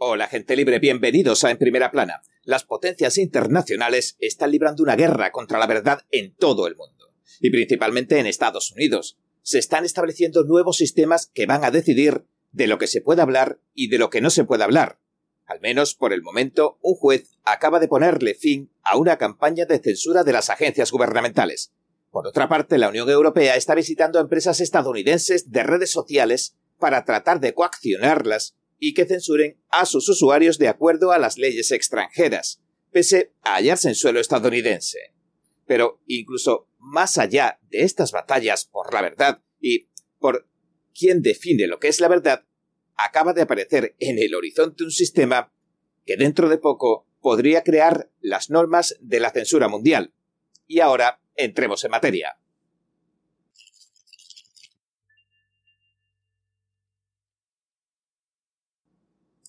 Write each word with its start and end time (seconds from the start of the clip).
Hola 0.00 0.28
gente 0.28 0.54
libre, 0.54 0.78
bienvenidos 0.78 1.42
a 1.42 1.50
En 1.50 1.58
Primera 1.58 1.90
Plana. 1.90 2.22
Las 2.44 2.62
potencias 2.62 3.18
internacionales 3.18 4.16
están 4.20 4.52
librando 4.52 4.84
una 4.84 4.94
guerra 4.94 5.32
contra 5.32 5.58
la 5.58 5.66
verdad 5.66 6.02
en 6.12 6.36
todo 6.36 6.68
el 6.68 6.76
mundo, 6.76 7.12
y 7.40 7.50
principalmente 7.50 8.20
en 8.20 8.26
Estados 8.26 8.70
Unidos. 8.70 9.18
Se 9.42 9.58
están 9.58 9.84
estableciendo 9.84 10.44
nuevos 10.44 10.76
sistemas 10.76 11.32
que 11.34 11.46
van 11.46 11.64
a 11.64 11.72
decidir 11.72 12.26
de 12.52 12.68
lo 12.68 12.78
que 12.78 12.86
se 12.86 13.00
puede 13.00 13.22
hablar 13.22 13.58
y 13.74 13.88
de 13.88 13.98
lo 13.98 14.08
que 14.08 14.20
no 14.20 14.30
se 14.30 14.44
puede 14.44 14.62
hablar. 14.62 15.00
Al 15.46 15.58
menos 15.60 15.96
por 15.96 16.12
el 16.12 16.22
momento, 16.22 16.78
un 16.80 16.94
juez 16.94 17.36
acaba 17.42 17.80
de 17.80 17.88
ponerle 17.88 18.34
fin 18.34 18.70
a 18.84 18.96
una 18.96 19.18
campaña 19.18 19.64
de 19.64 19.80
censura 19.80 20.22
de 20.22 20.32
las 20.32 20.48
agencias 20.48 20.92
gubernamentales. 20.92 21.72
Por 22.12 22.24
otra 22.24 22.48
parte, 22.48 22.78
la 22.78 22.90
Unión 22.90 23.10
Europea 23.10 23.56
está 23.56 23.74
visitando 23.74 24.20
a 24.20 24.22
empresas 24.22 24.60
estadounidenses 24.60 25.50
de 25.50 25.64
redes 25.64 25.90
sociales 25.90 26.54
para 26.78 27.04
tratar 27.04 27.40
de 27.40 27.52
coaccionarlas 27.52 28.54
y 28.78 28.94
que 28.94 29.06
censuren 29.06 29.60
a 29.70 29.86
sus 29.86 30.08
usuarios 30.08 30.58
de 30.58 30.68
acuerdo 30.68 31.12
a 31.12 31.18
las 31.18 31.38
leyes 31.38 31.72
extranjeras, 31.72 32.62
pese 32.90 33.32
a 33.42 33.56
hallarse 33.56 33.88
en 33.88 33.94
suelo 33.94 34.20
estadounidense. 34.20 35.14
Pero 35.66 36.00
incluso 36.06 36.68
más 36.78 37.18
allá 37.18 37.58
de 37.70 37.82
estas 37.82 38.12
batallas 38.12 38.64
por 38.64 38.92
la 38.94 39.02
verdad 39.02 39.42
y 39.60 39.88
por 40.18 40.48
quién 40.94 41.22
define 41.22 41.66
lo 41.66 41.78
que 41.78 41.88
es 41.88 42.00
la 42.00 42.08
verdad, 42.08 42.44
acaba 42.96 43.32
de 43.32 43.42
aparecer 43.42 43.94
en 43.98 44.18
el 44.18 44.34
horizonte 44.34 44.84
un 44.84 44.90
sistema 44.90 45.52
que 46.06 46.16
dentro 46.16 46.48
de 46.48 46.58
poco 46.58 47.06
podría 47.20 47.62
crear 47.62 48.10
las 48.20 48.50
normas 48.50 48.96
de 49.00 49.20
la 49.20 49.30
censura 49.30 49.68
mundial. 49.68 50.14
Y 50.66 50.80
ahora 50.80 51.20
entremos 51.34 51.84
en 51.84 51.90
materia. 51.90 52.38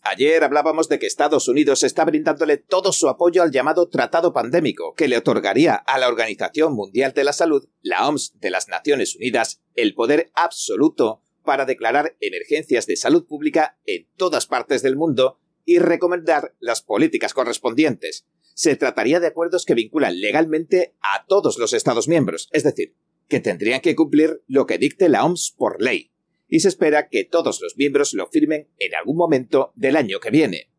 Ayer 0.01 0.43
hablábamos 0.43 0.87
de 0.87 0.97
que 0.97 1.07
Estados 1.07 1.47
Unidos 1.49 1.83
está 1.83 2.05
brindándole 2.05 2.57
todo 2.57 2.93
su 2.93 3.09
apoyo 3.09 3.43
al 3.43 3.51
llamado 3.51 3.89
Tratado 3.89 4.31
Pandémico, 4.31 4.93
que 4.95 5.09
le 5.09 5.17
otorgaría 5.17 5.75
a 5.75 5.99
la 5.99 6.07
Organización 6.07 6.73
Mundial 6.73 7.13
de 7.13 7.25
la 7.25 7.33
Salud, 7.33 7.67
la 7.81 8.07
OMS 8.07 8.39
de 8.39 8.49
las 8.49 8.69
Naciones 8.69 9.15
Unidas, 9.15 9.61
el 9.75 9.93
poder 9.93 10.31
absoluto 10.35 11.21
para 11.43 11.65
declarar 11.65 12.15
emergencias 12.21 12.87
de 12.87 12.95
salud 12.95 13.27
pública 13.27 13.77
en 13.85 14.07
todas 14.15 14.47
partes 14.47 14.81
del 14.81 14.95
mundo 14.95 15.39
y 15.65 15.79
recomendar 15.79 16.55
las 16.59 16.81
políticas 16.81 17.33
correspondientes. 17.33 18.25
Se 18.55 18.75
trataría 18.77 19.19
de 19.19 19.27
acuerdos 19.27 19.65
que 19.65 19.73
vinculan 19.75 20.19
legalmente 20.21 20.95
a 21.01 21.25
todos 21.27 21.57
los 21.57 21.73
Estados 21.73 22.07
miembros, 22.07 22.47
es 22.51 22.63
decir, 22.63 22.95
que 23.27 23.41
tendrían 23.41 23.81
que 23.81 23.95
cumplir 23.95 24.43
lo 24.47 24.65
que 24.65 24.77
dicte 24.77 25.09
la 25.09 25.25
OMS 25.25 25.53
por 25.57 25.81
ley 25.81 26.11
y 26.49 26.59
se 26.59 26.67
espera 26.67 27.07
que 27.07 27.23
todos 27.23 27.61
los 27.61 27.77
miembros 27.77 28.13
lo 28.13 28.27
firmen 28.27 28.67
en 28.79 28.95
algún 28.95 29.15
momento 29.15 29.71
del 29.75 29.95
año 29.95 30.19
que 30.19 30.31
viene. 30.31 30.69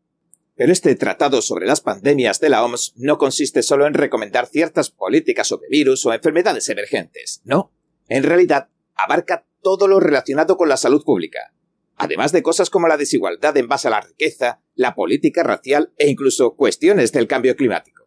Pero 0.55 0.73
este 0.73 0.93
tratado 0.95 1.41
sobre 1.41 1.65
las 1.65 1.81
pandemias 1.81 2.39
de 2.39 2.49
la 2.49 2.63
OMS 2.63 2.93
no 2.97 3.17
consiste 3.17 3.63
solo 3.63 3.87
en 3.87 3.93
recomendar 3.93 4.47
ciertas 4.47 4.91
políticas 4.91 5.47
sobre 5.47 5.69
virus 5.69 6.05
o 6.05 6.13
enfermedades 6.13 6.69
emergentes, 6.69 7.41
no. 7.45 7.71
En 8.09 8.23
realidad, 8.23 8.67
abarca 8.93 9.47
todo 9.61 9.87
lo 9.87 9.99
relacionado 9.99 10.57
con 10.57 10.69
la 10.69 10.77
salud 10.77 11.03
pública, 11.03 11.53
además 11.95 12.31
de 12.31 12.43
cosas 12.43 12.69
como 12.69 12.87
la 12.87 12.97
desigualdad 12.97 13.55
en 13.57 13.67
base 13.67 13.87
a 13.87 13.91
la 13.91 14.01
riqueza, 14.01 14.61
la 14.75 14.93
política 14.93 15.43
racial 15.43 15.93
e 15.97 16.09
incluso 16.09 16.55
cuestiones 16.55 17.11
del 17.11 17.27
cambio 17.27 17.55
climático. 17.55 18.05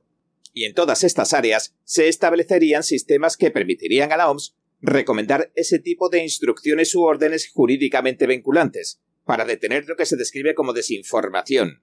Y 0.53 0.65
en 0.65 0.75
todas 0.75 1.03
estas 1.03 1.33
áreas 1.33 1.75
se 1.85 2.09
establecerían 2.09 2.83
sistemas 2.83 3.37
que 3.37 3.51
permitirían 3.51 4.13
a 4.13 4.17
la 4.17 4.31
OMS 4.31 4.55
recomendar 4.81 5.51
ese 5.55 5.79
tipo 5.79 6.09
de 6.09 6.23
instrucciones 6.23 6.95
u 6.95 7.03
órdenes 7.03 7.51
jurídicamente 7.53 8.27
vinculantes, 8.27 9.01
para 9.25 9.45
detener 9.45 9.87
lo 9.89 9.97
que 9.97 10.07
se 10.07 10.17
describe 10.17 10.55
como 10.55 10.73
desinformación. 10.73 11.83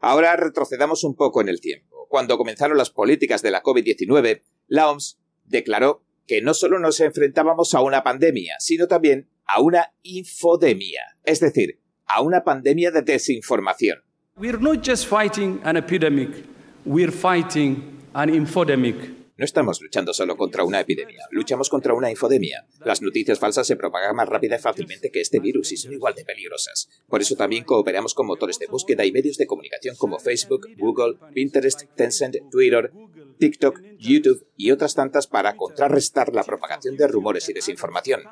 Ahora 0.00 0.36
retrocedamos 0.36 1.04
un 1.04 1.14
poco 1.14 1.40
en 1.40 1.48
el 1.48 1.60
tiempo. 1.60 2.06
Cuando 2.08 2.36
comenzaron 2.36 2.76
las 2.76 2.90
políticas 2.90 3.42
de 3.42 3.50
la 3.50 3.62
COVID-19, 3.62 4.42
la 4.66 4.90
OMS 4.90 5.18
declaró 5.44 6.04
que 6.26 6.42
no 6.42 6.54
solo 6.54 6.78
nos 6.78 7.00
enfrentábamos 7.00 7.74
a 7.74 7.80
una 7.80 8.02
pandemia, 8.02 8.56
sino 8.58 8.86
también 8.86 9.28
a 9.46 9.60
una 9.60 9.94
infodemia, 10.02 11.02
es 11.24 11.40
decir, 11.40 11.80
a 12.06 12.20
una 12.22 12.44
pandemia 12.44 12.90
de 12.90 13.02
desinformación. 13.02 13.98
We're 14.36 14.58
not 14.58 14.84
just 14.84 15.06
fighting 15.06 15.60
an 15.64 15.76
epidemic, 15.76 16.44
we're 16.84 17.12
fighting 17.12 18.02
an 18.14 18.34
infodemic. 18.34 19.23
No 19.36 19.44
estamos 19.44 19.80
luchando 19.82 20.14
solo 20.14 20.36
contra 20.36 20.62
una 20.62 20.78
epidemia, 20.78 21.26
luchamos 21.32 21.68
contra 21.68 21.92
una 21.92 22.08
infodemia. 22.08 22.68
Las 22.84 23.02
noticias 23.02 23.40
falsas 23.40 23.66
se 23.66 23.74
propagan 23.74 24.14
más 24.14 24.28
rápida 24.28 24.54
y 24.54 24.58
fácilmente 24.60 25.10
que 25.10 25.20
este 25.20 25.40
virus 25.40 25.72
y 25.72 25.76
son 25.76 25.92
igual 25.92 26.14
de 26.14 26.24
peligrosas. 26.24 26.88
Por 27.08 27.20
eso 27.20 27.34
también 27.34 27.64
cooperamos 27.64 28.14
con 28.14 28.28
motores 28.28 28.60
de 28.60 28.68
búsqueda 28.68 29.04
y 29.04 29.10
medios 29.10 29.36
de 29.36 29.48
comunicación 29.48 29.96
como 29.96 30.20
Facebook, 30.20 30.68
Google, 30.78 31.16
Pinterest, 31.34 31.82
Tencent, 31.96 32.36
Twitter, 32.48 32.92
TikTok, 33.38 33.80
YouTube 33.98 34.46
y 34.56 34.70
otras 34.70 34.94
tantas 34.94 35.26
para 35.26 35.56
contrarrestar 35.56 36.32
la 36.32 36.44
propagación 36.44 36.96
de 36.96 37.08
rumores 37.08 37.48
y 37.48 37.54
desinformación. 37.54 38.22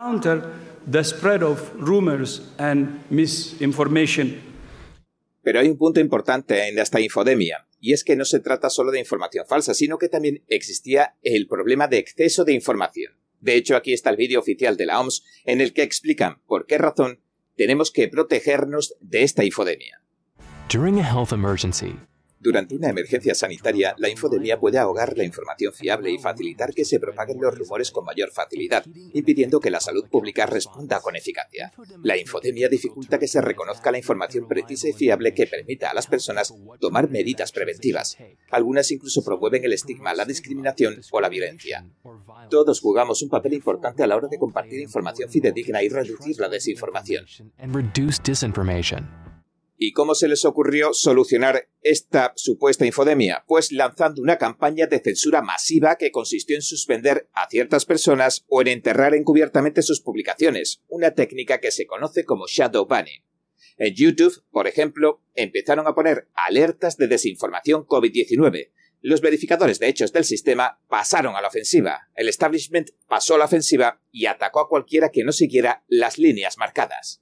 Pero 5.43 5.59
hay 5.59 5.69
un 5.69 5.79
punto 5.79 5.99
importante 5.99 6.69
en 6.69 6.79
esta 6.79 7.01
infodemia, 7.01 7.67
y 7.83 7.93
es 7.93 8.05
que 8.05 8.15
no 8.15 8.25
se 8.25 8.39
trata 8.39 8.71
solo 8.71 8.93
de 8.93 9.01
información 9.01 9.45
falsa, 9.47 9.75
sino 9.75 9.99
que 9.99 10.09
también 10.09 10.45
existía 10.47 11.17
el 11.23 11.49
problema 11.49 11.89
de 11.89 11.99
exceso 11.99 12.45
de 12.45 12.53
información. 12.53 13.13
De 13.41 13.57
hecho, 13.57 13.75
aquí 13.75 13.93
está 13.93 14.09
el 14.11 14.17
vídeo 14.17 14.39
oficial 14.39 14.77
de 14.77 14.87
la 14.87 15.01
OMS 15.01 15.25
en 15.45 15.61
el 15.61 15.73
que 15.73 15.83
explican 15.83 16.41
por 16.47 16.67
qué 16.67 16.79
razón 16.79 17.21
tenemos 17.57 17.91
que 17.91 18.07
protegernos 18.07 18.95
de 19.01 19.25
esta 19.25 19.45
infodemia. 19.45 20.01
Durante 22.43 22.75
una 22.75 22.91
emergencia 22.91 23.37
sanitaria, 23.37 23.95
la 23.99 24.09
infodemia 24.09 24.59
puede 24.59 24.77
ahogar 24.77 25.17
la 25.17 25.23
información 25.23 25.73
fiable 25.73 26.11
y 26.11 26.19
facilitar 26.19 26.75
que 26.75 26.85
se 26.85 26.99
propaguen 26.99 27.41
los 27.41 27.57
rumores 27.57 27.93
con 27.93 28.05
mayor 28.05 28.33
facilidad, 28.33 28.85
impidiendo 29.13 29.61
que 29.61 29.71
la 29.71 29.79
salud 29.79 30.09
pública 30.09 30.45
responda 30.47 30.99
con 31.01 31.15
eficacia. 31.15 31.73
La 32.03 32.17
infodemia 32.17 32.69
dificulta 32.69 33.21
que 33.21 33.29
se 33.29 33.41
reconozca 33.41 33.93
la 33.93 33.99
información 33.99 34.49
precisa 34.49 34.89
y 34.89 34.93
fiable 34.93 35.35
que 35.35 35.47
permita 35.47 35.91
a 35.91 35.95
las 35.95 36.09
personas 36.09 36.53
tomar 36.81 37.09
medidas 37.09 37.53
preventivas. 37.53 38.17
Algunas 38.51 38.91
incluso 38.91 39.23
promueven 39.23 39.65
el 39.65 39.73
estigma, 39.73 40.13
la 40.13 40.25
discriminación 40.25 41.01
o 41.13 41.21
la 41.21 41.29
violencia. 41.29 41.87
Todos 42.51 42.81
jugamos 42.81 43.23
un 43.23 43.29
papel 43.29 43.53
importante 43.53 44.03
a 44.03 44.09
la 44.09 44.17
hora 44.17 44.27
de 44.27 44.39
compartir 44.39 44.81
información 44.81 45.31
fidedigna 45.31 45.81
y 45.81 45.89
reducir 45.89 46.41
la 46.41 46.49
desinformación. 46.49 47.25
¿Y 49.85 49.91
cómo 49.91 50.15
se 50.15 50.29
les 50.29 50.45
ocurrió 50.45 50.95
solucionar 50.95 51.69
esta 51.81 52.33
supuesta 52.37 52.87
infodemia? 52.87 53.43
Pues 53.49 53.73
lanzando 53.73 54.23
una 54.23 54.39
campaña 54.39 54.87
de 54.87 55.01
censura 55.01 55.43
masiva 55.43 55.97
que 55.97 56.13
consistió 56.13 56.55
en 56.55 56.63
suspender 56.63 57.29
a 57.33 57.49
ciertas 57.49 57.85
personas 57.85 58.45
o 58.47 58.61
en 58.61 58.69
enterrar 58.69 59.13
encubiertamente 59.13 59.83
sus 59.83 60.01
publicaciones, 60.01 60.85
una 60.87 61.15
técnica 61.15 61.59
que 61.59 61.73
se 61.73 61.87
conoce 61.87 62.25
como 62.25 62.47
shadow 62.47 62.87
banning. 62.87 63.25
En 63.77 63.93
YouTube, 63.93 64.45
por 64.53 64.69
ejemplo, 64.69 65.21
empezaron 65.35 65.89
a 65.89 65.97
poner 65.97 66.29
alertas 66.35 66.97
de 66.97 67.09
desinformación 67.09 67.85
COVID-19. 67.85 68.71
Los 69.01 69.21
verificadores 69.21 69.81
de 69.81 69.89
hechos 69.89 70.13
del 70.13 70.25
sistema 70.25 70.79
pasaron 70.87 71.35
a 71.35 71.41
la 71.41 71.49
ofensiva. 71.49 72.09
El 72.15 72.29
establishment 72.29 72.91
pasó 73.09 73.35
a 73.35 73.39
la 73.39 73.47
ofensiva 73.47 74.01
y 74.13 74.27
atacó 74.27 74.61
a 74.61 74.69
cualquiera 74.69 75.09
que 75.09 75.25
no 75.25 75.33
siguiera 75.33 75.83
las 75.89 76.19
líneas 76.19 76.57
marcadas. 76.57 77.22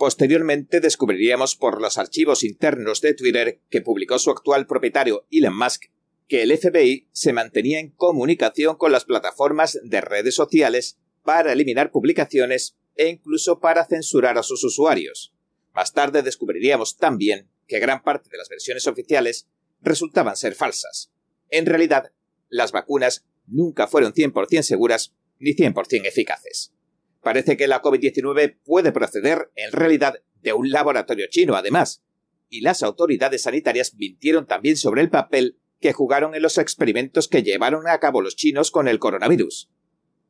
Posteriormente 0.00 0.80
descubriríamos 0.80 1.56
por 1.56 1.78
los 1.78 1.98
archivos 1.98 2.42
internos 2.42 3.02
de 3.02 3.12
Twitter 3.12 3.60
que 3.68 3.82
publicó 3.82 4.18
su 4.18 4.30
actual 4.30 4.66
propietario 4.66 5.26
Elon 5.30 5.54
Musk 5.54 5.90
que 6.26 6.42
el 6.42 6.56
FBI 6.56 7.10
se 7.12 7.34
mantenía 7.34 7.80
en 7.80 7.90
comunicación 7.90 8.76
con 8.76 8.92
las 8.92 9.04
plataformas 9.04 9.78
de 9.84 10.00
redes 10.00 10.34
sociales 10.34 10.98
para 11.22 11.52
eliminar 11.52 11.90
publicaciones 11.90 12.78
e 12.96 13.08
incluso 13.08 13.60
para 13.60 13.84
censurar 13.84 14.38
a 14.38 14.42
sus 14.42 14.64
usuarios. 14.64 15.34
Más 15.74 15.92
tarde 15.92 16.22
descubriríamos 16.22 16.96
también 16.96 17.50
que 17.68 17.78
gran 17.78 18.02
parte 18.02 18.30
de 18.30 18.38
las 18.38 18.48
versiones 18.48 18.86
oficiales 18.86 19.48
resultaban 19.82 20.36
ser 20.36 20.54
falsas. 20.54 21.12
En 21.50 21.66
realidad, 21.66 22.10
las 22.48 22.72
vacunas 22.72 23.26
nunca 23.46 23.86
fueron 23.86 24.14
100% 24.14 24.62
seguras 24.62 25.14
ni 25.38 25.50
100% 25.52 26.06
eficaces. 26.06 26.72
Parece 27.22 27.56
que 27.56 27.68
la 27.68 27.82
COVID-19 27.82 28.58
puede 28.64 28.92
proceder, 28.92 29.50
en 29.54 29.72
realidad, 29.72 30.14
de 30.42 30.52
un 30.52 30.70
laboratorio 30.70 31.26
chino, 31.28 31.54
además. 31.54 32.02
Y 32.48 32.62
las 32.62 32.82
autoridades 32.82 33.42
sanitarias 33.42 33.94
mintieron 33.94 34.46
también 34.46 34.76
sobre 34.76 35.02
el 35.02 35.10
papel 35.10 35.58
que 35.80 35.92
jugaron 35.92 36.34
en 36.34 36.42
los 36.42 36.58
experimentos 36.58 37.28
que 37.28 37.42
llevaron 37.42 37.88
a 37.88 37.98
cabo 38.00 38.20
los 38.22 38.36
chinos 38.36 38.70
con 38.70 38.88
el 38.88 38.98
coronavirus. 38.98 39.70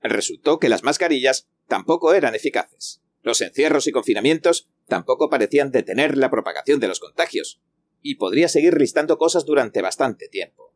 Resultó 0.03 0.59
que 0.59 0.69
las 0.69 0.83
mascarillas 0.83 1.49
tampoco 1.67 2.15
eran 2.15 2.35
eficaces. 2.35 3.03
Los 3.23 3.41
encierros 3.41 3.87
y 3.87 3.93
confinamientos 3.93 4.69
tampoco 4.87 5.29
parecían 5.29 5.71
detener 5.71 6.17
la 6.17 6.31
propagación 6.31 6.81
de 6.81 6.89
los 6.89 7.01
contagios. 7.01 7.61
Y 8.03 8.15
podría 8.15 8.49
seguir 8.49 8.79
listando 8.79 9.19
cosas 9.19 9.45
durante 9.45 9.83
bastante 9.83 10.29
tiempo. 10.29 10.75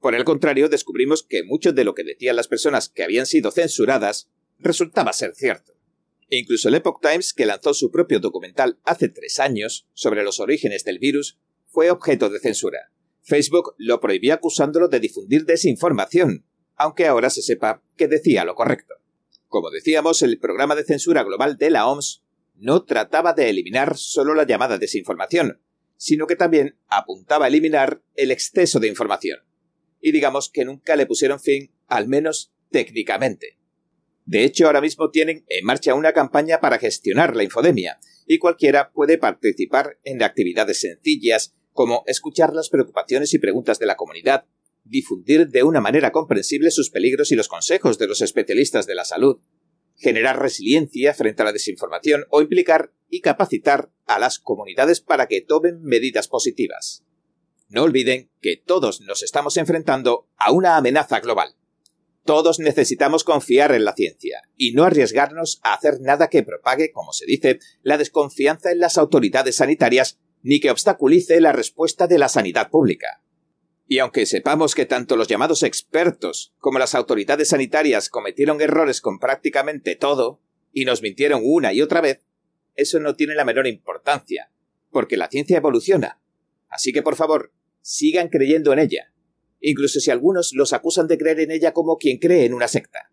Por 0.00 0.14
el 0.14 0.24
contrario, 0.24 0.68
descubrimos 0.68 1.22
que 1.22 1.42
mucho 1.42 1.72
de 1.72 1.84
lo 1.84 1.94
que 1.94 2.04
decían 2.04 2.36
las 2.36 2.48
personas 2.48 2.88
que 2.88 3.02
habían 3.02 3.26
sido 3.26 3.50
censuradas 3.50 4.30
resultaba 4.58 5.12
ser 5.12 5.34
cierto. 5.34 5.74
E 6.30 6.38
incluso 6.38 6.68
el 6.68 6.74
Epoch 6.74 7.00
Times, 7.00 7.32
que 7.32 7.46
lanzó 7.46 7.72
su 7.74 7.90
propio 7.90 8.20
documental 8.20 8.78
hace 8.84 9.08
tres 9.08 9.40
años 9.40 9.88
sobre 9.94 10.22
los 10.22 10.40
orígenes 10.40 10.84
del 10.84 10.98
virus, 10.98 11.38
fue 11.66 11.90
objeto 11.90 12.28
de 12.28 12.40
censura. 12.40 12.90
Facebook 13.22 13.74
lo 13.78 14.00
prohibió 14.00 14.34
acusándolo 14.34 14.88
de 14.88 15.00
difundir 15.00 15.44
desinformación, 15.44 16.46
aunque 16.76 17.06
ahora 17.06 17.30
se 17.30 17.42
sepa 17.42 17.82
que 17.96 18.08
decía 18.08 18.44
lo 18.44 18.54
correcto. 18.54 18.94
Como 19.48 19.70
decíamos, 19.70 20.22
el 20.22 20.38
programa 20.38 20.74
de 20.74 20.84
censura 20.84 21.22
global 21.24 21.56
de 21.56 21.70
la 21.70 21.86
OMS 21.86 22.22
no 22.56 22.84
trataba 22.84 23.32
de 23.32 23.48
eliminar 23.48 23.96
solo 23.96 24.34
la 24.34 24.46
llamada 24.46 24.78
desinformación, 24.78 25.60
sino 25.96 26.26
que 26.26 26.36
también 26.36 26.78
apuntaba 26.88 27.46
a 27.46 27.48
eliminar 27.48 28.02
el 28.14 28.30
exceso 28.30 28.80
de 28.80 28.88
información. 28.88 29.40
Y 30.00 30.12
digamos 30.12 30.50
que 30.50 30.64
nunca 30.64 30.96
le 30.96 31.06
pusieron 31.06 31.40
fin, 31.40 31.72
al 31.86 32.08
menos 32.08 32.52
técnicamente. 32.70 33.57
De 34.28 34.44
hecho, 34.44 34.66
ahora 34.66 34.82
mismo 34.82 35.08
tienen 35.08 35.46
en 35.48 35.64
marcha 35.64 35.94
una 35.94 36.12
campaña 36.12 36.60
para 36.60 36.78
gestionar 36.78 37.34
la 37.34 37.44
infodemia, 37.44 37.98
y 38.26 38.36
cualquiera 38.36 38.92
puede 38.92 39.16
participar 39.16 39.98
en 40.04 40.22
actividades 40.22 40.80
sencillas 40.80 41.54
como 41.72 42.04
escuchar 42.06 42.52
las 42.52 42.68
preocupaciones 42.68 43.32
y 43.32 43.38
preguntas 43.38 43.78
de 43.78 43.86
la 43.86 43.96
comunidad, 43.96 44.44
difundir 44.84 45.48
de 45.48 45.62
una 45.62 45.80
manera 45.80 46.12
comprensible 46.12 46.70
sus 46.70 46.90
peligros 46.90 47.32
y 47.32 47.36
los 47.36 47.48
consejos 47.48 47.98
de 47.98 48.06
los 48.06 48.20
especialistas 48.20 48.86
de 48.86 48.96
la 48.96 49.06
salud, 49.06 49.38
generar 49.96 50.38
resiliencia 50.38 51.14
frente 51.14 51.40
a 51.40 51.46
la 51.46 51.52
desinformación 51.52 52.26
o 52.28 52.42
implicar 52.42 52.92
y 53.08 53.22
capacitar 53.22 53.90
a 54.04 54.18
las 54.18 54.38
comunidades 54.38 55.00
para 55.00 55.26
que 55.26 55.40
tomen 55.40 55.80
medidas 55.80 56.28
positivas. 56.28 57.02
No 57.70 57.84
olviden 57.84 58.30
que 58.42 58.58
todos 58.58 59.00
nos 59.00 59.22
estamos 59.22 59.56
enfrentando 59.56 60.28
a 60.36 60.52
una 60.52 60.76
amenaza 60.76 61.18
global. 61.20 61.54
Todos 62.28 62.58
necesitamos 62.58 63.24
confiar 63.24 63.72
en 63.72 63.86
la 63.86 63.94
ciencia 63.94 64.42
y 64.54 64.72
no 64.72 64.84
arriesgarnos 64.84 65.60
a 65.62 65.72
hacer 65.72 66.02
nada 66.02 66.28
que 66.28 66.42
propague, 66.42 66.92
como 66.92 67.14
se 67.14 67.24
dice, 67.24 67.58
la 67.80 67.96
desconfianza 67.96 68.70
en 68.70 68.80
las 68.80 68.98
autoridades 68.98 69.56
sanitarias 69.56 70.18
ni 70.42 70.60
que 70.60 70.70
obstaculice 70.70 71.40
la 71.40 71.52
respuesta 71.52 72.06
de 72.06 72.18
la 72.18 72.28
sanidad 72.28 72.68
pública. 72.68 73.22
Y 73.86 74.00
aunque 74.00 74.26
sepamos 74.26 74.74
que 74.74 74.84
tanto 74.84 75.16
los 75.16 75.26
llamados 75.26 75.62
expertos 75.62 76.52
como 76.58 76.78
las 76.78 76.94
autoridades 76.94 77.48
sanitarias 77.48 78.10
cometieron 78.10 78.60
errores 78.60 79.00
con 79.00 79.18
prácticamente 79.18 79.96
todo, 79.96 80.42
y 80.70 80.84
nos 80.84 81.00
mintieron 81.00 81.40
una 81.42 81.72
y 81.72 81.80
otra 81.80 82.02
vez, 82.02 82.26
eso 82.74 83.00
no 83.00 83.16
tiene 83.16 83.36
la 83.36 83.46
menor 83.46 83.66
importancia, 83.66 84.52
porque 84.90 85.16
la 85.16 85.30
ciencia 85.30 85.56
evoluciona. 85.56 86.20
Así 86.68 86.92
que 86.92 87.00
por 87.00 87.16
favor, 87.16 87.54
sigan 87.80 88.28
creyendo 88.28 88.74
en 88.74 88.80
ella, 88.80 89.14
incluso 89.60 90.00
si 90.00 90.10
algunos 90.10 90.52
los 90.54 90.72
acusan 90.72 91.06
de 91.06 91.18
creer 91.18 91.40
en 91.40 91.50
ella 91.50 91.72
como 91.72 91.98
quien 91.98 92.18
cree 92.18 92.44
en 92.44 92.54
una 92.54 92.68
secta. 92.68 93.10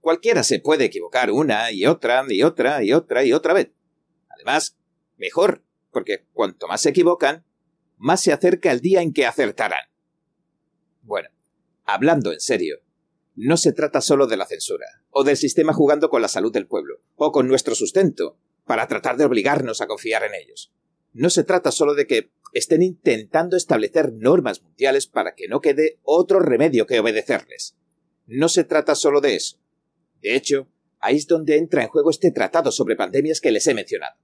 Cualquiera 0.00 0.42
se 0.42 0.58
puede 0.58 0.84
equivocar 0.84 1.30
una 1.30 1.70
y 1.70 1.86
otra 1.86 2.24
y 2.28 2.42
otra 2.42 2.82
y 2.82 2.92
otra 2.92 3.24
y 3.24 3.32
otra 3.32 3.54
vez. 3.54 3.70
Además, 4.28 4.76
mejor, 5.16 5.62
porque 5.92 6.26
cuanto 6.32 6.66
más 6.66 6.80
se 6.80 6.90
equivocan, 6.90 7.44
más 7.98 8.20
se 8.20 8.32
acerca 8.32 8.72
el 8.72 8.80
día 8.80 9.00
en 9.00 9.12
que 9.12 9.26
acertarán. 9.26 9.86
Bueno, 11.02 11.28
hablando 11.84 12.32
en 12.32 12.40
serio, 12.40 12.78
no 13.34 13.56
se 13.56 13.72
trata 13.72 14.00
solo 14.00 14.26
de 14.26 14.36
la 14.36 14.46
censura, 14.46 14.86
o 15.10 15.24
del 15.24 15.36
sistema 15.36 15.72
jugando 15.72 16.10
con 16.10 16.20
la 16.20 16.28
salud 16.28 16.52
del 16.52 16.66
pueblo, 16.66 17.00
o 17.16 17.32
con 17.32 17.46
nuestro 17.48 17.74
sustento, 17.74 18.36
para 18.64 18.88
tratar 18.88 19.16
de 19.16 19.24
obligarnos 19.24 19.80
a 19.80 19.86
confiar 19.86 20.24
en 20.24 20.34
ellos. 20.34 20.72
No 21.12 21.30
se 21.30 21.44
trata 21.44 21.70
solo 21.70 21.94
de 21.94 22.06
que 22.06 22.30
estén 22.52 22.82
intentando 22.82 23.56
establecer 23.56 24.12
normas 24.12 24.62
mundiales 24.62 25.06
para 25.06 25.34
que 25.34 25.48
no 25.48 25.60
quede 25.60 25.98
otro 26.02 26.40
remedio 26.40 26.86
que 26.86 27.00
obedecerles. 27.00 27.76
No 28.26 28.48
se 28.48 28.64
trata 28.64 28.94
solo 28.94 29.20
de 29.20 29.36
eso. 29.36 29.58
De 30.20 30.36
hecho, 30.36 30.68
ahí 31.00 31.16
es 31.16 31.26
donde 31.26 31.56
entra 31.56 31.82
en 31.82 31.88
juego 31.88 32.10
este 32.10 32.30
tratado 32.30 32.70
sobre 32.70 32.96
pandemias 32.96 33.40
que 33.40 33.50
les 33.50 33.66
he 33.66 33.74
mencionado. 33.74 34.16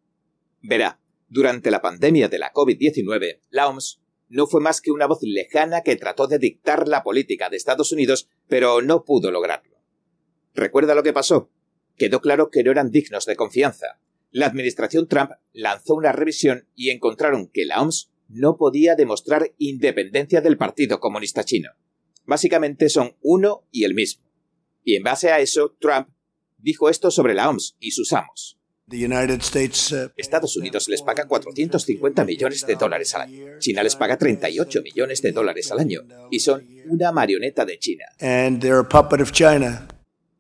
Verá, 0.63 1.01
durante 1.29 1.71
la 1.71 1.83
pandemia 1.83 2.29
de 2.29 2.39
la 2.39 2.53
COVID-19, 2.53 3.41
la 3.51 3.69
OMS 3.69 4.01
no 4.29 4.47
fue 4.47 4.61
más 4.61 4.81
que 4.81 4.91
una 4.91 5.07
voz 5.07 5.21
lejana 5.23 5.83
que 5.83 5.97
trató 5.97 6.27
de 6.27 6.39
dictar 6.39 6.87
la 6.87 7.03
política 7.03 7.49
de 7.49 7.57
Estados 7.57 7.93
Unidos, 7.93 8.29
pero 8.47 8.83
no 8.83 9.05
pudo 9.05 9.31
lograrlo. 9.31 9.79
¿Recuerda 10.55 10.95
lo 10.95 11.03
que 11.03 11.13
pasó? 11.13 11.51
Quedó 11.97 12.21
claro 12.21 12.51
que 12.51 12.63
no 12.63 12.71
eran 12.71 12.91
dignos 12.91 13.27
de 13.27 13.37
confianza. 13.37 14.01
La 14.31 14.47
administración 14.47 15.09
Trump 15.09 15.33
lanzó 15.53 15.95
una 15.95 16.13
revisión 16.13 16.69
y 16.75 16.91
encontraron 16.91 17.49
que 17.49 17.65
la 17.65 17.81
OMS 17.81 18.11
no 18.29 18.57
podía 18.57 18.95
demostrar 18.95 19.53
independencia 19.59 20.41
del 20.41 20.57
Partido 20.57 21.01
Comunista 21.01 21.45
Chino. 21.45 21.71
Básicamente 22.27 22.89
son 22.89 23.17
uno 23.23 23.67
y 23.73 23.85
el 23.85 23.95
mismo. 23.95 24.23
Y 24.85 24.97
en 24.97 25.03
base 25.03 25.31
a 25.31 25.41
eso, 25.41 25.77
Trump 25.81 26.09
dijo 26.59 26.89
esto 26.89 27.11
sobre 27.11 27.35
la 27.35 27.49
OMS 27.49 27.77
y 27.81 27.91
sus 27.91 28.13
amos. 28.13 28.59
Uh, 28.91 30.09
Estados 30.17 30.57
Unidos 30.57 30.89
les 30.89 31.03
paga 31.03 31.27
450 31.27 32.25
millones 32.25 32.67
de 32.67 32.75
dólares 32.75 33.15
al 33.15 33.23
año. 33.23 33.59
China 33.59 33.83
les 33.83 33.97
paga 33.97 34.17
38 34.17 34.83
millones 34.83 35.21
de 35.21 35.33
dólares 35.33 35.71
al 35.71 35.81
año. 35.81 36.03
Y 36.31 36.41
son 36.41 36.67
una 36.87 37.13
marioneta 37.13 37.67
de 37.67 37.79
China. 37.79 38.07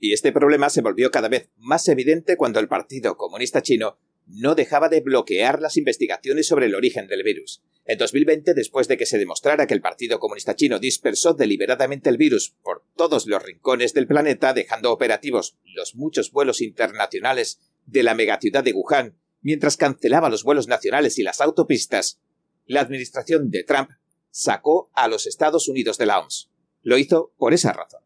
Y 0.01 0.13
este 0.13 0.33
problema 0.33 0.71
se 0.71 0.81
volvió 0.81 1.11
cada 1.11 1.29
vez 1.29 1.51
más 1.57 1.89
evidente 1.89 2.37
cuando 2.37 2.61
el 2.61 2.69
Partido 2.69 3.17
Comunista 3.17 3.63
Chino 3.63 3.99
no 4.27 4.55
dejaba 4.55 4.89
de 4.89 5.01
bloquear 5.01 5.61
las 5.61 5.77
investigaciones 5.77 6.47
sobre 6.47 6.67
el 6.67 6.75
origen 6.75 7.07
del 7.07 7.23
virus. 7.23 7.63
En 7.89 7.97
2020, 7.97 8.53
después 8.53 8.87
de 8.87 8.99
que 8.99 9.07
se 9.07 9.17
demostrara 9.17 9.67
que 9.67 9.73
el 9.73 9.81
Partido 9.81 10.21
Comunista 10.21 10.55
Chino 10.55 10.79
dispersó 10.79 11.33
deliberadamente 11.33 12.11
el 12.11 12.19
virus 12.19 12.55
por 12.63 12.85
todos 12.95 13.27
los 13.27 13.43
rincones 13.43 13.95
del 13.95 14.07
planeta, 14.07 14.53
dejando 14.53 14.93
operativos 14.93 15.57
los 15.65 15.95
muchos 15.95 16.31
vuelos 16.31 16.61
internacionales 16.61 17.61
de 17.87 18.03
la 18.03 18.15
megaciudad 18.15 18.63
de 18.63 18.75
Wuhan, 18.75 19.17
mientras 19.41 19.79
cancelaba 19.79 20.29
los 20.29 20.45
vuelos 20.45 20.69
nacionales 20.69 21.19
y 21.19 21.23
las 21.23 21.41
autopistas, 21.41 22.21
la 22.67 22.83
administración 22.83 23.51
de 23.51 23.65
Trump 23.65 23.89
sacó 24.31 24.91
a 24.93 25.09
los 25.09 25.27
Estados 25.27 25.67
Unidos 25.67 25.97
de 25.97 26.05
la 26.05 26.21
OMS. 26.21 26.51
Lo 26.83 26.99
hizo 26.99 27.33
por 27.39 27.55
esa 27.55 27.73
razón. 27.73 28.03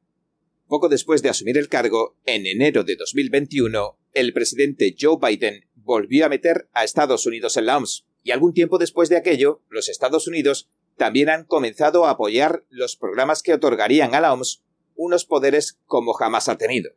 Poco 0.68 0.88
después 0.88 1.22
de 1.22 1.28
asumir 1.28 1.58
el 1.58 1.68
cargo, 1.68 2.16
en 2.24 2.46
enero 2.46 2.84
de 2.84 2.94
2021, 2.94 3.98
el 4.12 4.32
presidente 4.32 4.94
Joe 4.96 5.18
Biden 5.20 5.68
volvió 5.74 6.24
a 6.24 6.28
meter 6.28 6.68
a 6.72 6.84
Estados 6.84 7.26
Unidos 7.26 7.56
en 7.56 7.66
la 7.66 7.78
OMS, 7.78 8.06
y 8.22 8.30
algún 8.30 8.54
tiempo 8.54 8.78
después 8.78 9.08
de 9.08 9.16
aquello, 9.16 9.62
los 9.68 9.88
Estados 9.88 10.26
Unidos 10.26 10.70
también 10.96 11.28
han 11.28 11.44
comenzado 11.44 12.06
a 12.06 12.10
apoyar 12.10 12.64
los 12.68 12.96
programas 12.96 13.42
que 13.42 13.54
otorgarían 13.54 14.14
a 14.14 14.20
la 14.20 14.32
OMS 14.32 14.62
unos 14.94 15.24
poderes 15.24 15.78
como 15.86 16.12
jamás 16.12 16.48
ha 16.48 16.58
tenido. 16.58 16.92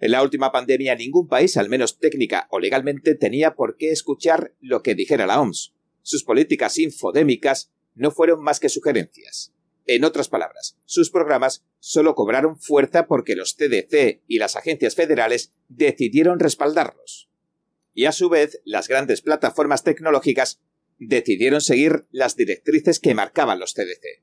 En 0.00 0.12
la 0.12 0.22
última 0.22 0.52
pandemia 0.52 0.94
ningún 0.94 1.28
país, 1.28 1.56
al 1.56 1.68
menos 1.68 1.98
técnica 1.98 2.46
o 2.50 2.60
legalmente, 2.60 3.14
tenía 3.14 3.54
por 3.54 3.76
qué 3.76 3.90
escuchar 3.90 4.54
lo 4.60 4.82
que 4.82 4.94
dijera 4.94 5.26
la 5.26 5.40
OMS. 5.40 5.74
Sus 6.02 6.24
políticas 6.24 6.78
infodémicas 6.78 7.72
no 7.94 8.10
fueron 8.10 8.42
más 8.42 8.60
que 8.60 8.68
sugerencias. 8.68 9.52
En 9.86 10.04
otras 10.04 10.28
palabras, 10.28 10.76
sus 10.84 11.10
programas 11.10 11.64
solo 11.78 12.14
cobraron 12.14 12.58
fuerza 12.58 13.06
porque 13.06 13.34
los 13.34 13.54
CDC 13.54 14.22
y 14.26 14.38
las 14.38 14.54
agencias 14.54 14.94
federales 14.94 15.52
decidieron 15.68 16.38
respaldarlos 16.38 17.28
y 17.98 18.04
a 18.04 18.12
su 18.12 18.28
vez 18.28 18.60
las 18.64 18.86
grandes 18.86 19.22
plataformas 19.22 19.82
tecnológicas 19.82 20.60
decidieron 21.00 21.60
seguir 21.60 22.06
las 22.12 22.36
directrices 22.36 23.00
que 23.00 23.12
marcaban 23.12 23.58
los 23.58 23.74
CDC. 23.74 24.22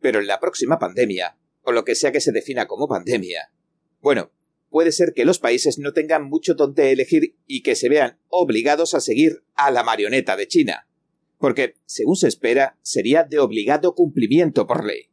Pero 0.00 0.20
en 0.20 0.26
la 0.26 0.40
próxima 0.40 0.78
pandemia, 0.78 1.36
o 1.60 1.72
lo 1.72 1.84
que 1.84 1.94
sea 1.94 2.10
que 2.10 2.22
se 2.22 2.32
defina 2.32 2.66
como 2.66 2.88
pandemia, 2.88 3.52
bueno, 4.00 4.32
puede 4.70 4.92
ser 4.92 5.12
que 5.12 5.26
los 5.26 5.38
países 5.38 5.78
no 5.78 5.92
tengan 5.92 6.24
mucho 6.24 6.54
donde 6.54 6.90
elegir 6.90 7.36
y 7.46 7.62
que 7.62 7.74
se 7.74 7.90
vean 7.90 8.18
obligados 8.28 8.94
a 8.94 9.00
seguir 9.02 9.44
a 9.56 9.70
la 9.70 9.82
marioneta 9.82 10.34
de 10.34 10.48
China, 10.48 10.88
porque, 11.36 11.74
según 11.84 12.16
se 12.16 12.28
espera, 12.28 12.78
sería 12.80 13.24
de 13.24 13.40
obligado 13.40 13.94
cumplimiento 13.94 14.66
por 14.66 14.86
ley. 14.86 15.10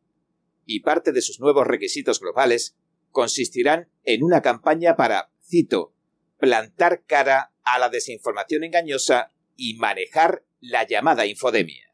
Y 0.66 0.84
parte 0.84 1.12
de 1.12 1.22
sus 1.22 1.42
nuevos 1.42 1.68
requisitos 1.68 2.22
globales 2.22 2.78
consistirán 3.12 3.90
en 4.06 4.24
una 4.24 4.42
campaña 4.42 4.96
para, 4.96 5.34
cito, 5.44 5.94
plantar 6.38 7.04
cara 7.06 7.52
a 7.74 7.80
la 7.80 7.90
desinformación 7.90 8.64
engañosa 8.64 9.32
y 9.56 9.76
manejar 9.76 10.44
la 10.60 10.86
llamada 10.86 11.26
infodemia. 11.26 11.90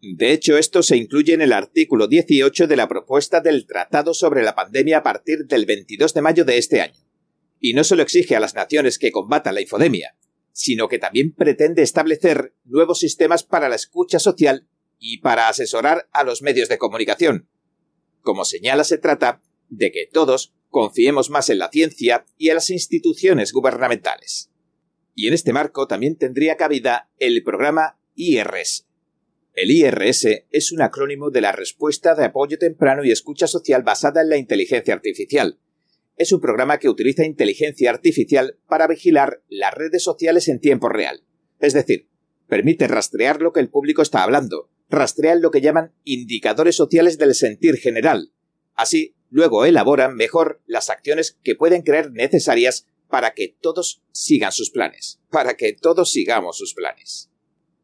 De 0.00 0.32
hecho, 0.32 0.58
esto 0.58 0.82
se 0.82 0.96
incluye 0.96 1.32
en 1.32 1.42
el 1.42 1.52
artículo 1.52 2.06
18 2.06 2.66
de 2.66 2.76
la 2.76 2.88
propuesta 2.88 3.40
del 3.40 3.66
Tratado 3.66 4.14
sobre 4.14 4.42
la 4.42 4.54
Pandemia 4.54 4.98
a 4.98 5.02
partir 5.02 5.46
del 5.46 5.66
22 5.66 6.14
de 6.14 6.22
mayo 6.22 6.44
de 6.44 6.58
este 6.58 6.80
año. 6.80 7.00
Y 7.60 7.72
no 7.72 7.82
solo 7.82 8.02
exige 8.02 8.36
a 8.36 8.40
las 8.40 8.54
naciones 8.54 8.98
que 8.98 9.10
combatan 9.10 9.54
la 9.54 9.62
infodemia, 9.62 10.16
sino 10.52 10.88
que 10.88 10.98
también 10.98 11.32
pretende 11.32 11.82
establecer 11.82 12.54
nuevos 12.64 13.00
sistemas 13.00 13.42
para 13.42 13.68
la 13.68 13.76
escucha 13.76 14.18
social 14.18 14.68
y 14.98 15.18
para 15.18 15.48
asesorar 15.48 16.08
a 16.12 16.24
los 16.24 16.42
medios 16.42 16.68
de 16.68 16.78
comunicación. 16.78 17.48
Como 18.20 18.44
señala, 18.44 18.84
se 18.84 18.98
trata 18.98 19.42
de 19.68 19.90
que 19.92 20.08
todos 20.12 20.54
confiemos 20.68 21.30
más 21.30 21.48
en 21.48 21.58
la 21.58 21.70
ciencia 21.70 22.26
y 22.36 22.50
en 22.50 22.56
las 22.56 22.70
instituciones 22.70 23.52
gubernamentales. 23.52 24.50
Y 25.18 25.28
en 25.28 25.32
este 25.32 25.54
marco 25.54 25.88
también 25.88 26.16
tendría 26.16 26.58
cabida 26.58 27.08
el 27.18 27.42
programa 27.42 27.98
IRS. 28.14 28.86
El 29.54 29.70
IRS 29.70 30.44
es 30.50 30.72
un 30.72 30.82
acrónimo 30.82 31.30
de 31.30 31.40
la 31.40 31.52
Respuesta 31.52 32.14
de 32.14 32.26
Apoyo 32.26 32.58
Temprano 32.58 33.02
y 33.02 33.10
Escucha 33.10 33.46
Social 33.46 33.82
basada 33.82 34.20
en 34.20 34.28
la 34.28 34.36
Inteligencia 34.36 34.92
Artificial. 34.92 35.58
es 36.18 36.32
un 36.32 36.40
programa 36.40 36.78
que 36.78 36.88
utiliza 36.88 37.24
inteligencia 37.24 37.90
artificial 37.90 38.58
para 38.68 38.86
vigilar 38.86 39.42
las 39.48 39.74
redes 39.74 40.02
sociales 40.02 40.48
en 40.48 40.60
tiempo 40.60 40.88
real. 40.88 41.22
Es 41.60 41.72
decir, 41.72 42.08
permite 42.46 42.86
rastrear 42.86 43.40
lo 43.40 43.52
que 43.52 43.60
el 43.60 43.68
público 43.68 44.02
está 44.02 44.22
hablando, 44.22 44.70
rastrean 44.88 45.42
lo 45.42 45.50
que 45.50 45.60
llaman 45.60 45.92
indicadores 46.04 46.76
sociales 46.76 47.18
del 47.18 47.34
sentir 47.34 47.76
general. 47.76 48.32
Así, 48.74 49.14
luego 49.30 49.64
elaboran 49.64 50.14
mejor 50.14 50.62
las 50.66 50.90
acciones 50.90 51.38
que 51.42 51.54
pueden 51.54 51.82
creer 51.82 52.12
necesarias 52.12 52.86
para 53.08 53.34
que 53.34 53.56
todos 53.60 54.02
sigan 54.12 54.52
sus 54.52 54.70
planes, 54.70 55.20
para 55.30 55.56
que 55.56 55.72
todos 55.72 56.10
sigamos 56.10 56.58
sus 56.58 56.74
planes. 56.74 57.30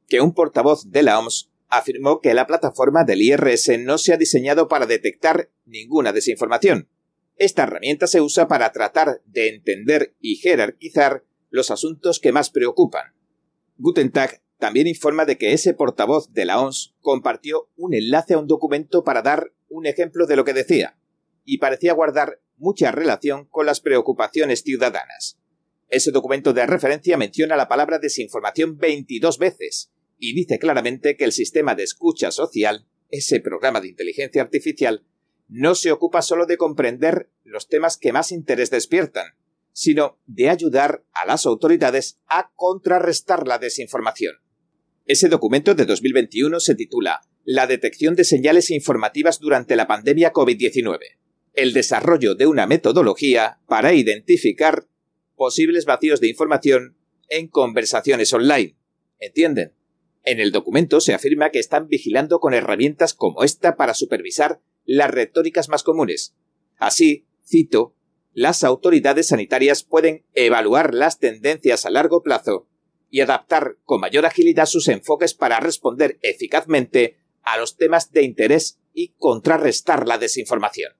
Que 0.08 0.20
un 0.20 0.34
portavoz 0.34 0.90
de 0.90 1.02
la 1.02 1.18
OMS 1.18 1.50
afirmó 1.68 2.20
que 2.20 2.34
la 2.34 2.46
plataforma 2.46 3.04
del 3.04 3.22
IRS 3.22 3.78
no 3.80 3.98
se 3.98 4.12
ha 4.12 4.18
diseñado 4.18 4.68
para 4.68 4.86
detectar 4.86 5.50
ninguna 5.64 6.12
desinformación. 6.12 6.88
Esta 7.36 7.62
herramienta 7.62 8.06
se 8.06 8.20
usa 8.20 8.46
para 8.46 8.72
tratar 8.72 9.22
de 9.24 9.48
entender 9.48 10.14
y 10.20 10.36
jerarquizar 10.36 11.24
los 11.48 11.70
asuntos 11.70 12.20
que 12.20 12.32
más 12.32 12.50
preocupan. 12.50 13.14
Guten 13.78 14.12
Tag 14.12 14.42
también 14.58 14.86
informa 14.86 15.24
de 15.24 15.38
que 15.38 15.54
ese 15.54 15.74
portavoz 15.74 16.32
de 16.32 16.44
la 16.44 16.60
ONS 16.60 16.94
compartió 17.00 17.70
un 17.76 17.94
enlace 17.94 18.34
a 18.34 18.38
un 18.38 18.46
documento 18.46 19.02
para 19.02 19.22
dar 19.22 19.52
un 19.68 19.86
ejemplo 19.86 20.26
de 20.26 20.36
lo 20.36 20.44
que 20.44 20.52
decía, 20.52 20.98
y 21.44 21.58
parecía 21.58 21.92
guardar 21.92 22.40
mucha 22.56 22.92
relación 22.92 23.46
con 23.46 23.66
las 23.66 23.80
preocupaciones 23.80 24.62
ciudadanas. 24.62 25.38
Ese 25.88 26.10
documento 26.10 26.52
de 26.52 26.66
referencia 26.66 27.16
menciona 27.16 27.56
la 27.56 27.68
palabra 27.68 27.98
desinformación 27.98 28.78
22 28.78 29.38
veces 29.38 29.92
y 30.18 30.34
dice 30.34 30.58
claramente 30.58 31.16
que 31.16 31.24
el 31.24 31.32
sistema 31.32 31.74
de 31.74 31.82
escucha 31.82 32.30
social, 32.30 32.86
ese 33.10 33.40
programa 33.40 33.80
de 33.80 33.88
inteligencia 33.88 34.40
artificial, 34.40 35.04
no 35.48 35.74
se 35.74 35.92
ocupa 35.92 36.22
solo 36.22 36.46
de 36.46 36.56
comprender 36.56 37.30
los 37.44 37.68
temas 37.68 37.98
que 37.98 38.12
más 38.12 38.32
interés 38.32 38.70
despiertan, 38.70 39.34
sino 39.72 40.18
de 40.26 40.48
ayudar 40.48 41.04
a 41.12 41.26
las 41.26 41.44
autoridades 41.44 42.20
a 42.26 42.52
contrarrestar 42.54 43.46
la 43.46 43.58
desinformación. 43.58 44.36
Ese 45.04 45.28
documento 45.28 45.74
de 45.74 45.84
2021 45.84 46.60
se 46.60 46.74
titula 46.74 47.20
La 47.44 47.66
detección 47.66 48.14
de 48.14 48.24
señales 48.24 48.70
informativas 48.70 49.40
durante 49.40 49.76
la 49.76 49.88
pandemia 49.88 50.32
COVID-19. 50.32 51.00
El 51.54 51.72
desarrollo 51.74 52.34
de 52.34 52.46
una 52.46 52.66
metodología 52.66 53.60
para 53.66 53.92
identificar 53.92 54.86
posibles 55.36 55.84
vacíos 55.84 56.20
de 56.20 56.28
información 56.28 56.96
en 57.28 57.48
conversaciones 57.48 58.32
online. 58.32 58.76
¿Entienden? 59.18 59.74
En 60.24 60.40
el 60.40 60.52
documento 60.52 61.00
se 61.00 61.14
afirma 61.14 61.50
que 61.50 61.58
están 61.58 61.88
vigilando 61.88 62.40
con 62.40 62.54
herramientas 62.54 63.12
como 63.12 63.42
esta 63.42 63.76
para 63.76 63.92
supervisar 63.92 64.60
las 64.84 65.10
retóricas 65.10 65.68
más 65.68 65.82
comunes. 65.82 66.34
Así, 66.78 67.26
cito, 67.44 67.94
las 68.32 68.64
autoridades 68.64 69.28
sanitarias 69.28 69.82
pueden 69.82 70.24
evaluar 70.34 70.94
las 70.94 71.18
tendencias 71.18 71.84
a 71.84 71.90
largo 71.90 72.22
plazo 72.22 72.68
y 73.10 73.20
adaptar 73.20 73.76
con 73.84 74.00
mayor 74.00 74.24
agilidad 74.24 74.66
sus 74.66 74.88
enfoques 74.88 75.34
para 75.34 75.60
responder 75.60 76.18
eficazmente 76.22 77.18
a 77.42 77.58
los 77.58 77.76
temas 77.76 78.10
de 78.10 78.22
interés 78.22 78.80
y 78.94 79.08
contrarrestar 79.18 80.08
la 80.08 80.16
desinformación. 80.16 80.92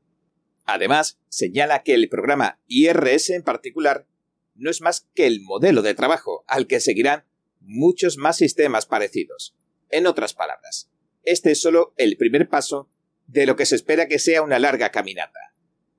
Además, 0.65 1.19
señala 1.29 1.83
que 1.83 1.95
el 1.95 2.09
programa 2.09 2.61
IRS 2.67 3.31
en 3.31 3.43
particular 3.43 4.07
no 4.55 4.71
es 4.71 4.81
más 4.81 5.09
que 5.15 5.27
el 5.27 5.41
modelo 5.41 5.83
de 5.83 5.95
trabajo 5.95 6.45
al 6.47 6.67
que 6.67 6.81
seguirán 6.81 7.25
muchos 7.61 8.17
más 8.17 8.37
sistemas 8.37 8.87
parecidos. 8.87 9.57
En 9.91 10.07
otras 10.07 10.35
palabras, 10.35 10.91
este 11.25 11.53
es 11.53 11.61
solo 11.61 11.95
el 11.97 12.17
primer 12.17 12.49
paso 12.49 12.91
de 13.27 13.47
lo 13.47 13.57
que 13.57 13.67
se 13.67 13.77
espera 13.77 14.09
que 14.09 14.19
sea 14.19 14.43
una 14.43 14.59
larga 14.59 14.91
caminata. 14.91 15.55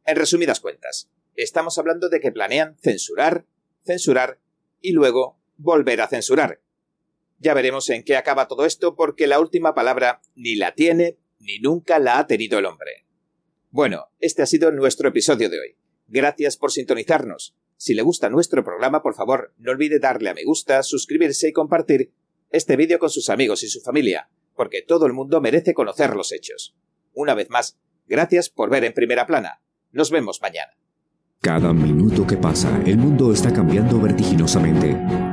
En 0.05 0.15
resumidas 0.15 0.59
cuentas, 0.59 1.09
estamos 1.35 1.77
hablando 1.77 2.09
de 2.09 2.19
que 2.19 2.31
planean 2.31 2.77
censurar, 2.81 3.45
censurar 3.85 4.39
y 4.81 4.91
luego 4.91 5.39
volver 5.57 6.01
a 6.01 6.07
censurar. 6.07 6.61
Ya 7.39 7.53
veremos 7.53 7.89
en 7.89 8.03
qué 8.03 8.15
acaba 8.15 8.47
todo 8.47 8.65
esto 8.65 8.95
porque 8.95 9.27
la 9.27 9.39
última 9.39 9.73
palabra 9.73 10.21
ni 10.35 10.55
la 10.55 10.75
tiene 10.75 11.17
ni 11.39 11.59
nunca 11.59 11.99
la 11.99 12.19
ha 12.19 12.27
tenido 12.27 12.59
el 12.59 12.65
hombre. 12.65 13.05
Bueno, 13.73 14.11
este 14.19 14.43
ha 14.43 14.45
sido 14.45 14.71
nuestro 14.71 15.09
episodio 15.09 15.49
de 15.49 15.59
hoy. 15.59 15.75
Gracias 16.07 16.57
por 16.57 16.71
sintonizarnos. 16.71 17.55
Si 17.75 17.95
le 17.95 18.03
gusta 18.03 18.29
nuestro 18.29 18.63
programa, 18.63 19.01
por 19.01 19.15
favor, 19.15 19.51
no 19.57 19.71
olvide 19.71 19.97
darle 19.97 20.29
a 20.29 20.35
me 20.35 20.43
gusta, 20.43 20.83
suscribirse 20.83 21.47
y 21.47 21.53
compartir 21.53 22.13
este 22.51 22.75
vídeo 22.75 22.99
con 22.99 23.09
sus 23.09 23.31
amigos 23.31 23.63
y 23.63 23.69
su 23.69 23.81
familia, 23.81 24.29
porque 24.53 24.83
todo 24.83 25.07
el 25.07 25.13
mundo 25.13 25.41
merece 25.41 25.73
conocer 25.73 26.15
los 26.15 26.31
hechos. 26.33 26.75
Una 27.13 27.33
vez 27.33 27.49
más, 27.49 27.79
gracias 28.05 28.51
por 28.51 28.69
ver 28.69 28.83
en 28.83 28.93
primera 28.93 29.25
plana. 29.25 29.63
Nos 29.91 30.11
vemos 30.11 30.39
mañana. 30.39 30.73
Cada 31.41 31.73
minuto 31.73 32.27
que 32.27 32.37
pasa, 32.37 32.79
el 32.85 32.97
mundo 32.97 33.33
está 33.33 33.51
cambiando 33.51 33.99
vertiginosamente. 33.99 35.32